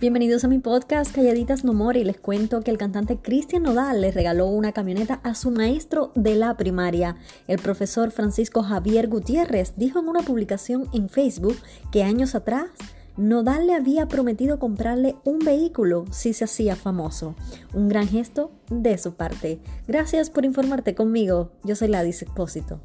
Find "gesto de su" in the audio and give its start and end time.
18.06-19.14